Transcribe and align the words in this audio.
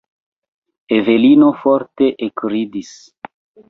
Evelino 0.97 1.53
forte 1.61 2.11
ekridis. 2.31 2.95